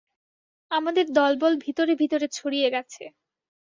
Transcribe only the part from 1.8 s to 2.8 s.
ভিতরে ছড়িয়ে